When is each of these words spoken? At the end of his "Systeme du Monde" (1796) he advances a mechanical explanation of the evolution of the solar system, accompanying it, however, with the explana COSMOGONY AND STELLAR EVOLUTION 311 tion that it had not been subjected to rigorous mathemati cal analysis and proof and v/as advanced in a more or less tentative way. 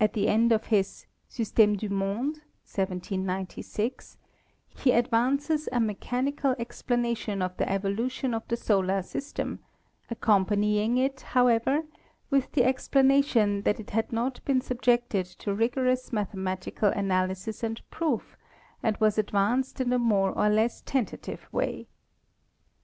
At 0.00 0.14
the 0.14 0.26
end 0.26 0.50
of 0.50 0.66
his 0.74 1.06
"Systeme 1.30 1.78
du 1.78 1.88
Monde" 1.88 2.40
(1796) 2.64 4.16
he 4.70 4.90
advances 4.90 5.68
a 5.70 5.78
mechanical 5.78 6.56
explanation 6.58 7.40
of 7.40 7.56
the 7.56 7.70
evolution 7.70 8.34
of 8.34 8.42
the 8.48 8.56
solar 8.56 9.02
system, 9.04 9.60
accompanying 10.10 10.98
it, 10.98 11.20
however, 11.20 11.84
with 12.28 12.50
the 12.50 12.62
explana 12.62 13.22
COSMOGONY 13.22 13.22
AND 13.22 13.26
STELLAR 13.28 13.44
EVOLUTION 13.46 13.62
311 13.62 13.62
tion 13.62 13.62
that 13.62 13.78
it 13.80 13.90
had 13.90 14.12
not 14.12 14.44
been 14.44 14.60
subjected 14.60 15.26
to 15.26 15.54
rigorous 15.54 16.10
mathemati 16.10 16.74
cal 16.74 16.90
analysis 16.90 17.62
and 17.62 17.88
proof 17.88 18.36
and 18.82 18.98
v/as 18.98 19.16
advanced 19.16 19.80
in 19.80 19.92
a 19.92 19.98
more 20.00 20.32
or 20.32 20.48
less 20.50 20.80
tentative 20.80 21.46
way. 21.52 21.86